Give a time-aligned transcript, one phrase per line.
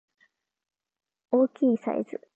[1.29, 2.19] 大きいサイズ